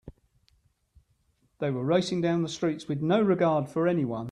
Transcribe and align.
They 1.59 1.69
were 1.69 1.83
racing 1.85 2.21
down 2.21 2.41
the 2.41 2.49
streets 2.49 2.87
with 2.87 3.03
no 3.03 3.21
regard 3.21 3.69
for 3.69 3.87
anyone. 3.87 4.19